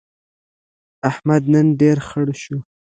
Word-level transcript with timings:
احمد 1.09 1.43
نن 1.53 1.67
ډېر 1.81 1.97
خړ 2.07 2.27
شو. 2.41 2.57